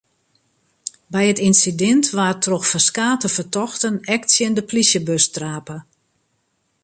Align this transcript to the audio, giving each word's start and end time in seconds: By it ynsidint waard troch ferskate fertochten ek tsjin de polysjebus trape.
By 1.13 1.23
it 1.31 1.43
ynsidint 1.47 2.07
waard 2.17 2.39
troch 2.43 2.67
ferskate 2.71 3.27
fertochten 3.35 3.95
ek 4.15 4.21
tsjin 4.25 4.55
de 4.57 4.63
polysjebus 4.69 5.25
trape. 5.35 5.77